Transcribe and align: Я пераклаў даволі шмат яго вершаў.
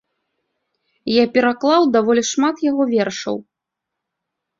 Я 1.15 1.25
пераклаў 1.35 1.83
даволі 1.97 2.23
шмат 2.31 2.55
яго 2.69 2.83
вершаў. 2.95 3.37